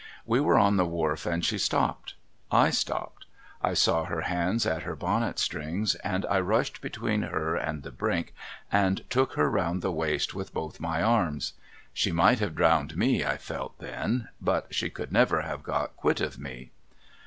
W'e 0.27 0.43
were 0.43 0.57
on 0.57 0.77
the 0.77 0.85
wharf 0.87 1.27
and 1.27 1.45
she 1.45 1.59
stopped. 1.59 2.15
I 2.51 2.71
stopped. 2.71 3.27
I 3.61 3.75
saw 3.75 4.05
her 4.05 4.21
hands 4.21 4.65
at 4.65 4.81
her 4.81 4.95
bonnet 4.95 5.37
strings, 5.37 5.93
and 5.93 6.25
I 6.25 6.39
rushed 6.39 6.81
between 6.81 7.21
her 7.21 7.55
and 7.55 7.83
the 7.83 7.91
brink 7.91 8.33
and 8.71 9.07
took 9.11 9.33
her 9.33 9.47
round 9.47 9.83
the 9.83 9.91
waist 9.91 10.33
with 10.33 10.55
both 10.55 10.79
my 10.79 11.03
arms. 11.03 11.53
She 11.93 12.11
might 12.11 12.39
have 12.39 12.55
drowned 12.55 12.97
me, 12.97 13.23
I 13.23 13.37
felt 13.37 13.77
then, 13.77 14.29
but 14.41 14.73
she 14.73 14.89
could 14.89 15.11
never 15.11 15.41
have 15.43 15.61
got 15.61 16.01
(juit 16.01 16.19
of 16.19 16.39
me. 16.39 16.71